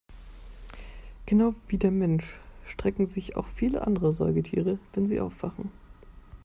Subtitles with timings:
[1.27, 5.69] Genau wie der Mensch strecken sich auch viele andere Säugetiere, wenn sie aufwachen.